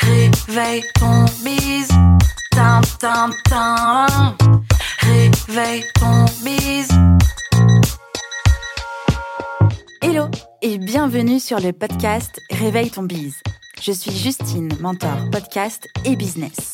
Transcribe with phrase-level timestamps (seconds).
[0.00, 1.88] Réveille ton bise.
[2.50, 4.06] Tin, tin, tin.
[5.00, 6.88] Réveille ton bise.
[10.02, 10.26] Hello
[10.62, 13.40] et bienvenue sur le podcast Réveille ton bise.
[13.80, 16.73] Je suis Justine, mentor podcast et business.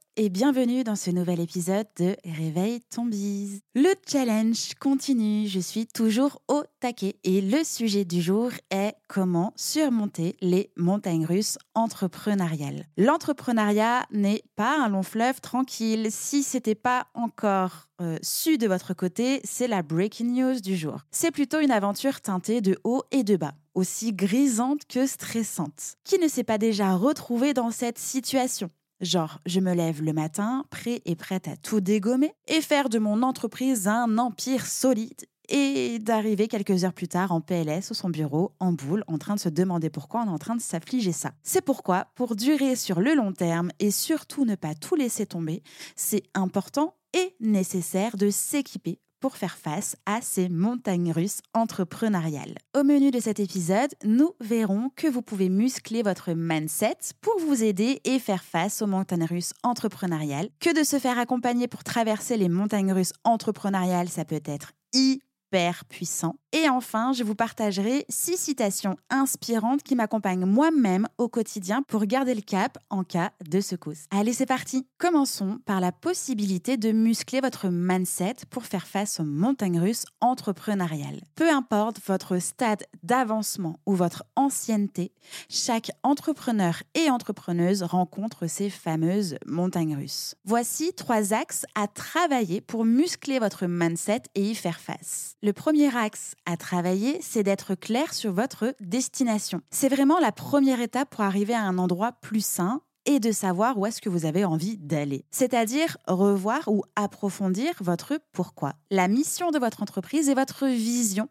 [0.17, 3.61] et bienvenue dans ce nouvel épisode de Réveille ton bise.
[3.75, 9.53] Le challenge continue, je suis toujours au taquet et le sujet du jour est comment
[9.55, 12.85] surmonter les montagnes russes entrepreneuriales.
[12.97, 16.07] L'entrepreneuriat n'est pas un long fleuve tranquille.
[16.09, 21.01] Si c'était pas encore euh, su de votre côté, c'est la breaking news du jour.
[21.11, 25.95] C'est plutôt une aventure teintée de haut et de bas aussi grisante que stressante.
[26.03, 28.69] Qui ne s'est pas déjà retrouvé dans cette situation
[29.01, 32.99] Genre, je me lève le matin, prêt et prête à tout dégommer et faire de
[32.99, 38.09] mon entreprise un empire solide et d'arriver quelques heures plus tard en PLS ou son
[38.09, 41.13] bureau, en boule, en train de se demander pourquoi on est en train de s'affliger
[41.13, 41.31] ça.
[41.41, 45.63] C'est pourquoi, pour durer sur le long terme et surtout ne pas tout laisser tomber,
[45.95, 52.55] c'est important et nécessaire de s'équiper pour faire face à ces montagnes russes entrepreneuriales.
[52.77, 57.63] Au menu de cet épisode, nous verrons que vous pouvez muscler votre mindset pour vous
[57.63, 62.35] aider et faire face aux montagnes russes entrepreneuriales, que de se faire accompagner pour traverser
[62.35, 66.35] les montagnes russes entrepreneuriales, ça peut être hyper puissant.
[66.53, 72.35] Et enfin, je vous partagerai six citations inspirantes qui m'accompagnent moi-même au quotidien pour garder
[72.35, 74.05] le cap en cas de secousse.
[74.11, 74.85] Allez, c'est parti.
[74.97, 81.21] Commençons par la possibilité de muscler votre mindset pour faire face aux montagnes russes entrepreneuriales.
[81.35, 85.13] Peu importe votre stade d'avancement ou votre ancienneté,
[85.47, 90.35] chaque entrepreneur et entrepreneuse rencontre ces fameuses montagnes russes.
[90.43, 95.35] Voici trois axes à travailler pour muscler votre mindset et y faire face.
[95.41, 99.61] Le premier axe à travailler, c'est d'être clair sur votre destination.
[99.71, 103.77] C'est vraiment la première étape pour arriver à un endroit plus sain et de savoir
[103.77, 105.25] où est-ce que vous avez envie d'aller.
[105.31, 111.29] C'est-à-dire revoir ou approfondir votre pourquoi, la mission de votre entreprise et votre vision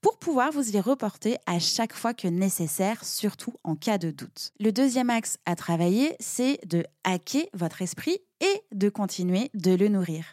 [0.00, 4.52] pour pouvoir vous y reporter à chaque fois que nécessaire, surtout en cas de doute.
[4.60, 9.88] Le deuxième axe à travailler, c'est de hacker votre esprit et de continuer de le
[9.88, 10.24] nourrir.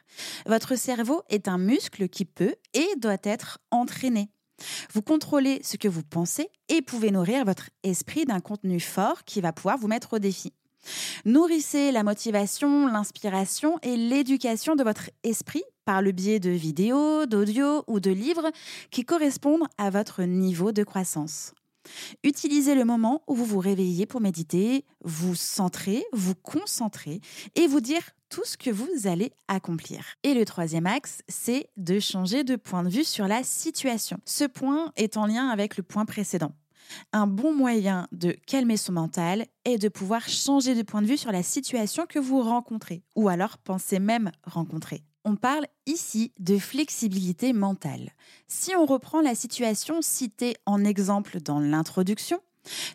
[0.46, 4.30] Votre cerveau est un muscle qui peut et doit être entraîné.
[4.94, 9.42] Vous contrôlez ce que vous pensez et pouvez nourrir votre esprit d'un contenu fort qui
[9.42, 10.54] va pouvoir vous mettre au défi.
[11.26, 17.84] Nourrissez la motivation, l'inspiration et l'éducation de votre esprit par le biais de vidéos, d'audio
[17.88, 18.52] ou de livres
[18.92, 21.54] qui correspondent à votre niveau de croissance.
[22.24, 27.22] Utilisez le moment où vous vous réveillez pour méditer, vous centrer, vous concentrer
[27.56, 30.04] et vous dire tout ce que vous allez accomplir.
[30.24, 34.18] Et le troisième axe, c'est de changer de point de vue sur la situation.
[34.26, 36.52] Ce point est en lien avec le point précédent.
[37.14, 41.18] Un bon moyen de calmer son mental est de pouvoir changer de point de vue
[41.18, 45.04] sur la situation que vous rencontrez, ou alors pensez même rencontrer.
[45.24, 48.12] On parle ici de flexibilité mentale.
[48.48, 52.40] Si on reprend la situation citée en exemple dans l'introduction,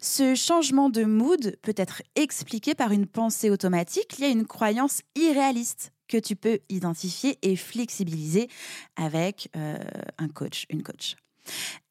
[0.00, 5.02] ce changement de mood peut être expliqué par une pensée automatique liée à une croyance
[5.16, 8.48] irréaliste que tu peux identifier et flexibiliser
[8.96, 9.78] avec euh,
[10.18, 11.16] un coach, une coach.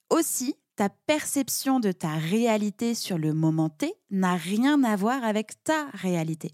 [0.10, 5.62] Aussi, ta perception de ta réalité sur le moment T n'a rien à voir avec
[5.66, 6.54] ta réalité.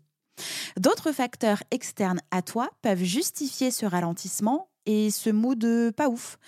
[0.80, 6.40] D'autres facteurs externes à toi peuvent justifier ce ralentissement et ce mood pas ouf,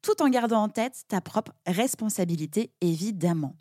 [0.00, 3.56] tout en gardant en tête ta propre responsabilité, évidemment.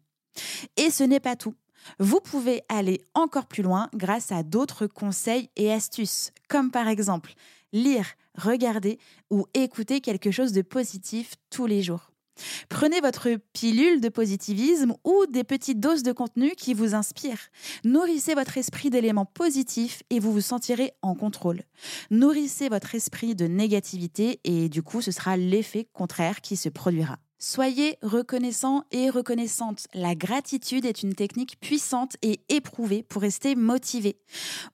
[0.78, 1.56] Et ce n'est pas tout.
[1.98, 7.34] Vous pouvez aller encore plus loin grâce à d'autres conseils et astuces, comme par exemple
[7.72, 8.06] lire,
[8.38, 9.00] regarder
[9.32, 12.13] ou écouter quelque chose de positif tous les jours.
[12.70, 17.50] Prenez votre pilule de positivisme ou des petites doses de contenu qui vous inspirent.
[17.84, 21.62] Nourrissez votre esprit d'éléments positifs et vous vous sentirez en contrôle.
[22.12, 27.18] Nourrissez votre esprit de négativité et du coup ce sera l'effet contraire qui se produira.
[27.46, 29.88] Soyez reconnaissant et reconnaissante.
[29.94, 34.16] La gratitude est une technique puissante et éprouvée pour rester motivé.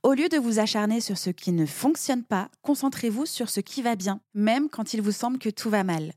[0.04, 3.82] Au lieu de vous acharner sur ce qui ne fonctionne pas, concentrez-vous sur ce qui
[3.82, 6.14] va bien, même quand il vous semble que tout va mal.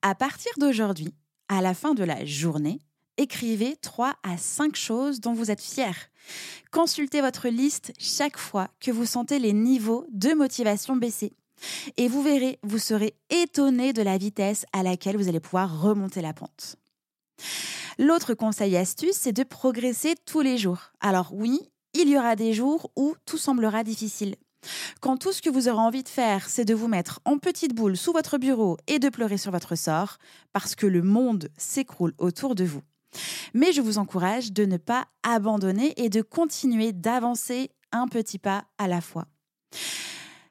[0.00, 1.12] À partir d'aujourd'hui,
[1.48, 2.78] à la fin de la journée,
[3.18, 5.96] Écrivez 3 à 5 choses dont vous êtes fier.
[6.70, 11.32] Consultez votre liste chaque fois que vous sentez les niveaux de motivation baisser.
[11.96, 16.20] Et vous verrez, vous serez étonné de la vitesse à laquelle vous allez pouvoir remonter
[16.20, 16.76] la pente.
[17.98, 20.92] L'autre conseil astuce, c'est de progresser tous les jours.
[21.00, 21.60] Alors oui,
[21.94, 24.36] il y aura des jours où tout semblera difficile.
[25.00, 27.74] Quand tout ce que vous aurez envie de faire, c'est de vous mettre en petite
[27.74, 30.18] boule sous votre bureau et de pleurer sur votre sort,
[30.52, 32.82] parce que le monde s'écroule autour de vous.
[33.54, 38.64] Mais je vous encourage de ne pas abandonner et de continuer d'avancer un petit pas
[38.78, 39.26] à la fois.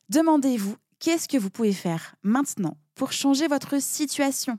[0.09, 0.75] Demandez-vous
[1.05, 4.57] qu'est-ce que vous pouvez faire maintenant pour changer votre situation?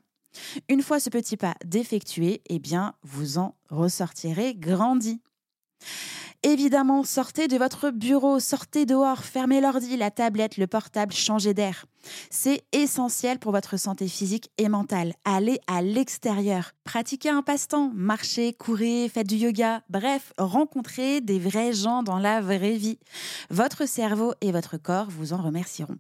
[0.69, 5.21] Une fois ce petit pas défectué, eh bien, vous en ressortirez grandi.
[6.45, 11.87] Évidemment, sortez de votre bureau, sortez dehors, fermez l'ordi, la tablette, le portable, changez d'air.
[12.31, 15.15] C'est essentiel pour votre santé physique et mentale.
[15.25, 21.73] Allez à l'extérieur, pratiquez un passe-temps, marchez, courez, faites du yoga, bref, rencontrez des vrais
[21.73, 23.01] gens dans la vraie vie.
[23.51, 25.99] Votre cerveau et votre corps vous en remercieront.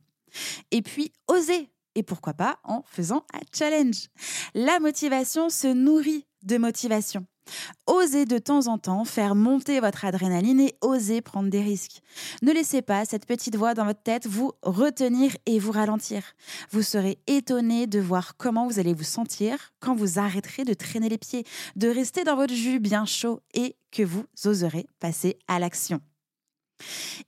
[0.70, 4.08] Et puis, osez, et pourquoi pas en faisant un challenge.
[4.54, 7.26] La motivation se nourrit de motivation.
[7.86, 12.00] Osez de temps en temps faire monter votre adrénaline et osez prendre des risques.
[12.42, 16.22] Ne laissez pas cette petite voix dans votre tête vous retenir et vous ralentir.
[16.70, 21.08] Vous serez étonné de voir comment vous allez vous sentir quand vous arrêterez de traîner
[21.08, 21.44] les pieds,
[21.76, 26.00] de rester dans votre jus bien chaud et que vous oserez passer à l'action.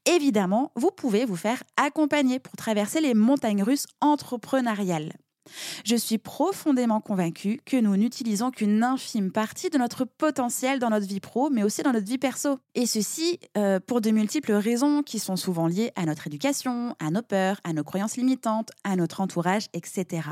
[0.05, 5.13] Évidemment, vous pouvez vous faire accompagner pour traverser les montagnes russes entrepreneuriales.
[5.85, 11.07] Je suis profondément convaincue que nous n'utilisons qu'une infime partie de notre potentiel dans notre
[11.07, 12.59] vie pro, mais aussi dans notre vie perso.
[12.75, 17.11] Et ceci euh, pour de multiples raisons qui sont souvent liées à notre éducation, à
[17.11, 20.31] nos peurs, à nos croyances limitantes, à notre entourage, etc.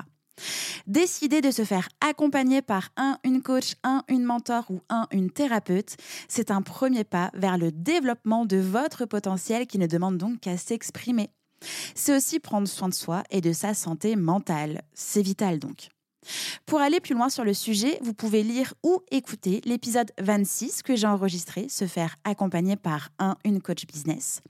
[0.87, 5.31] Décider de se faire accompagner par un, une coach, un, une mentor ou un, une
[5.31, 5.97] thérapeute,
[6.29, 10.57] c'est un premier pas vers le développement de votre potentiel qui ne demande donc qu'à
[10.57, 11.31] s'exprimer.
[11.95, 14.83] C'est aussi prendre soin de soi et de sa santé mentale.
[14.95, 15.89] C'est vital donc.
[16.67, 20.97] Pour aller plus loin sur le sujet, vous pouvez lire ou écouter l'épisode 26 que
[20.97, 24.41] j'ai enregistré, se faire accompagner par un, une coach business.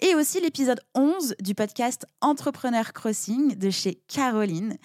[0.00, 4.76] Et aussi l'épisode 11 du podcast Entrepreneur Crossing de chez Caroline,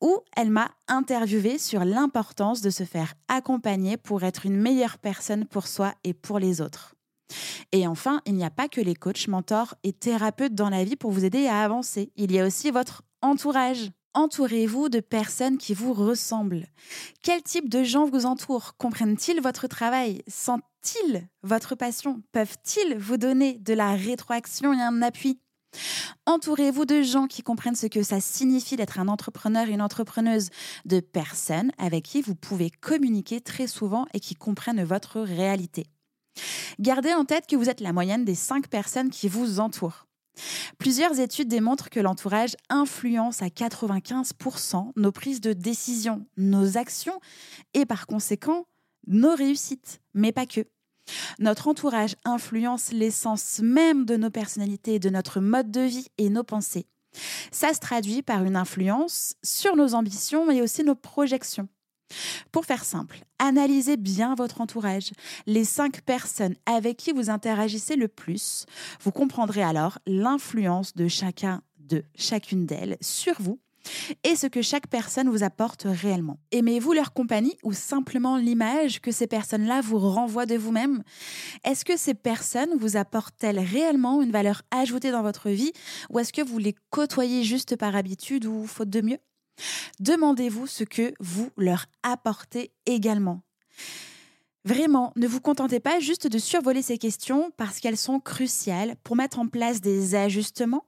[0.00, 5.46] où elle m'a interviewé sur l'importance de se faire accompagner pour être une meilleure personne
[5.46, 6.94] pour soi et pour les autres.
[7.72, 10.96] Et enfin, il n'y a pas que les coachs, mentors et thérapeutes dans la vie
[10.96, 12.12] pour vous aider à avancer.
[12.16, 13.90] Il y a aussi votre entourage.
[14.16, 16.68] Entourez-vous de personnes qui vous ressemblent.
[17.22, 18.74] Quel type de gens vous entourent?
[18.78, 20.22] Comprennent-ils votre travail?
[20.26, 22.22] Sentent-ils votre passion?
[22.32, 25.38] Peuvent-ils vous donner de la rétroaction et un appui?
[26.24, 30.48] Entourez-vous de gens qui comprennent ce que ça signifie d'être un entrepreneur et une entrepreneuse,
[30.86, 35.84] de personnes avec qui vous pouvez communiquer très souvent et qui comprennent votre réalité.
[36.78, 40.06] Gardez en tête que vous êtes la moyenne des cinq personnes qui vous entourent.
[40.78, 47.20] Plusieurs études démontrent que l'entourage influence à 95% nos prises de décision, nos actions
[47.74, 48.66] et par conséquent
[49.06, 50.66] nos réussites, mais pas que.
[51.38, 56.42] Notre entourage influence l'essence même de nos personnalités, de notre mode de vie et nos
[56.42, 56.86] pensées.
[57.52, 61.68] Ça se traduit par une influence sur nos ambitions, mais aussi nos projections.
[62.52, 65.10] Pour faire simple, analysez bien votre entourage,
[65.46, 68.66] les cinq personnes avec qui vous interagissez le plus.
[69.00, 73.60] Vous comprendrez alors l'influence de chacun de chacune d'elles sur vous
[74.24, 76.38] et ce que chaque personne vous apporte réellement.
[76.50, 81.02] Aimez-vous leur compagnie ou simplement l'image que ces personnes-là vous renvoient de vous-même?
[81.64, 85.72] Est-ce que ces personnes vous apportent-elles réellement une valeur ajoutée dans votre vie
[86.10, 89.18] ou est-ce que vous les côtoyez juste par habitude ou faute de mieux?
[90.00, 93.42] Demandez-vous ce que vous leur apportez également.
[94.64, 99.14] Vraiment, ne vous contentez pas juste de survoler ces questions parce qu'elles sont cruciales pour
[99.14, 100.84] mettre en place des ajustements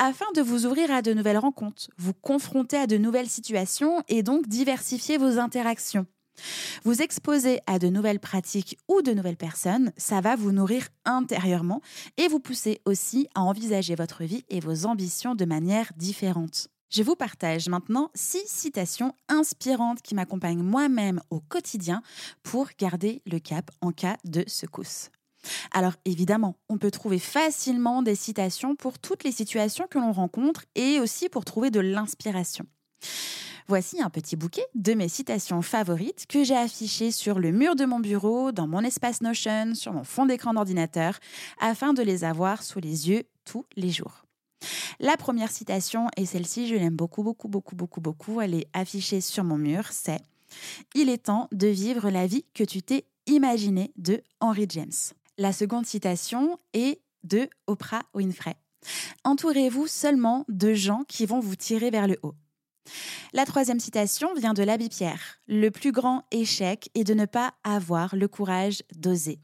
[0.00, 4.24] afin de vous ouvrir à de nouvelles rencontres, vous confronter à de nouvelles situations et
[4.24, 6.06] donc diversifier vos interactions.
[6.84, 11.82] Vous exposer à de nouvelles pratiques ou de nouvelles personnes, ça va vous nourrir intérieurement
[12.16, 16.68] et vous pousser aussi à envisager votre vie et vos ambitions de manière différente.
[16.90, 22.02] Je vous partage maintenant six citations inspirantes qui m'accompagnent moi-même au quotidien
[22.42, 25.10] pour garder le cap en cas de secousse.
[25.70, 30.64] Alors évidemment, on peut trouver facilement des citations pour toutes les situations que l'on rencontre
[30.74, 32.66] et aussi pour trouver de l'inspiration.
[33.68, 37.84] Voici un petit bouquet de mes citations favorites que j'ai affichées sur le mur de
[37.84, 41.20] mon bureau, dans mon espace Notion, sur mon fond d'écran d'ordinateur,
[41.60, 44.24] afin de les avoir sous les yeux tous les jours.
[44.98, 49.20] La première citation, et celle-ci, je l'aime beaucoup, beaucoup, beaucoup, beaucoup, beaucoup, elle est affichée
[49.20, 50.20] sur mon mur, c'est
[50.94, 54.92] Il est temps de vivre la vie que tu t'es imaginée de Henry James.
[55.38, 58.56] La seconde citation est de Oprah Winfrey.
[59.24, 62.34] Entourez-vous seulement de gens qui vont vous tirer vers le haut.
[63.32, 65.38] La troisième citation vient de l'abbé Pierre.
[65.46, 69.38] Le plus grand échec est de ne pas avoir le courage d'oser.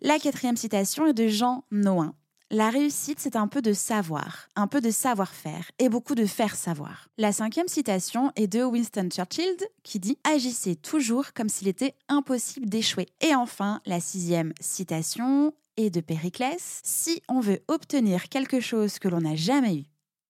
[0.00, 2.14] La quatrième citation est de Jean Noin.
[2.52, 6.54] La réussite, c'est un peu de savoir, un peu de savoir-faire et beaucoup de faire
[6.54, 7.08] savoir.
[7.18, 12.68] La cinquième citation est de Winston Churchill qui dit Agissez toujours comme s'il était impossible
[12.68, 13.08] d'échouer.
[13.20, 19.08] Et enfin, la sixième citation est de Périclès Si on veut obtenir quelque chose que
[19.08, 19.84] l'on n'a jamais eu,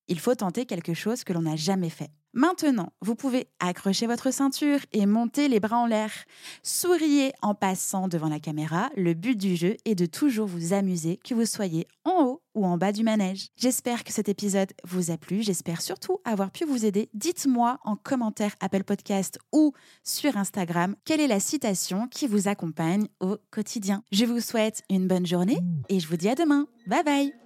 [0.08, 2.10] il faut tenter quelque chose que l'on n'a jamais fait.
[2.36, 6.12] Maintenant, vous pouvez accrocher votre ceinture et monter les bras en l'air.
[6.62, 8.90] Souriez en passant devant la caméra.
[8.94, 12.66] Le but du jeu est de toujours vous amuser, que vous soyez en haut ou
[12.66, 13.48] en bas du manège.
[13.56, 15.40] J'espère que cet épisode vous a plu.
[15.40, 17.08] J'espère surtout avoir pu vous aider.
[17.14, 19.72] Dites-moi en commentaire Apple Podcast ou
[20.04, 24.02] sur Instagram quelle est la citation qui vous accompagne au quotidien.
[24.12, 26.66] Je vous souhaite une bonne journée et je vous dis à demain.
[26.86, 27.45] Bye bye.